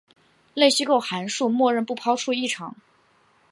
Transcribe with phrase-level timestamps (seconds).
[0.55, 2.75] 类析构函数默认不抛出异常。